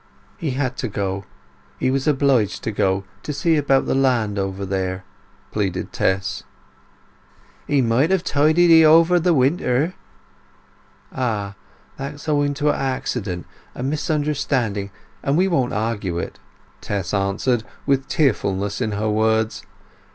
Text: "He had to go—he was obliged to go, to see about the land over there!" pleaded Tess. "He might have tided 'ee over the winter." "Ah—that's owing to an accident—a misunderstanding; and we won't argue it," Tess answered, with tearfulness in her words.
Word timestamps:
"He 0.35 0.49
had 0.57 0.77
to 0.77 0.87
go—he 0.87 1.91
was 1.91 2.07
obliged 2.07 2.63
to 2.63 2.71
go, 2.71 3.03
to 3.21 3.31
see 3.31 3.55
about 3.55 3.85
the 3.85 3.93
land 3.93 4.39
over 4.39 4.65
there!" 4.65 5.03
pleaded 5.51 5.93
Tess. 5.93 6.41
"He 7.67 7.83
might 7.83 8.09
have 8.09 8.23
tided 8.23 8.71
'ee 8.71 8.83
over 8.83 9.19
the 9.19 9.35
winter." 9.35 9.93
"Ah—that's 11.13 12.27
owing 12.27 12.55
to 12.55 12.69
an 12.69 12.81
accident—a 12.81 13.83
misunderstanding; 13.83 14.89
and 15.21 15.37
we 15.37 15.47
won't 15.47 15.71
argue 15.71 16.17
it," 16.17 16.39
Tess 16.81 17.13
answered, 17.13 17.63
with 17.85 18.07
tearfulness 18.07 18.81
in 18.81 18.93
her 18.93 19.07
words. 19.11 19.61